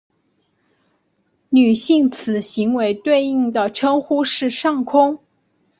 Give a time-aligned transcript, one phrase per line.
[1.51, 5.19] 女性此行为对应的称呼是上空。